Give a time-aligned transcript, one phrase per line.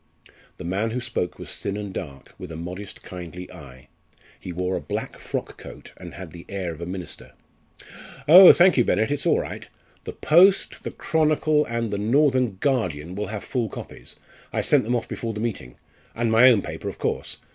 [0.57, 3.87] The man who spoke was thin and dark, with a modest kindly eye.
[4.39, 7.33] He wore a black frock coat, and had the air of a minister.
[8.27, 9.69] "Oh, thank you, Bennett, it's all right.
[10.05, 14.15] The Post, the Chronicle, and the Northern Guardian will have full copies.
[14.51, 15.75] I sent them off before the meeting.
[16.15, 17.37] And my own paper, of course.